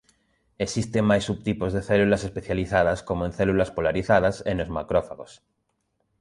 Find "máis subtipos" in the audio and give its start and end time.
1.09-1.71